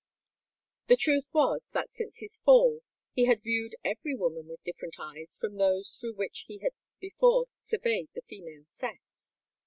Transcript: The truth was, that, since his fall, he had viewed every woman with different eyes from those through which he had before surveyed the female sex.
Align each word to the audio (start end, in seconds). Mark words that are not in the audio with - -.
The 0.87 0.95
truth 0.95 1.29
was, 1.31 1.69
that, 1.75 1.91
since 1.91 2.17
his 2.17 2.37
fall, 2.39 2.81
he 3.13 3.25
had 3.25 3.43
viewed 3.43 3.75
every 3.85 4.15
woman 4.15 4.47
with 4.47 4.63
different 4.63 4.95
eyes 4.99 5.37
from 5.37 5.57
those 5.57 5.95
through 5.97 6.15
which 6.15 6.45
he 6.47 6.57
had 6.63 6.73
before 6.99 7.43
surveyed 7.59 8.09
the 8.15 8.23
female 8.23 8.65
sex. 8.65 9.37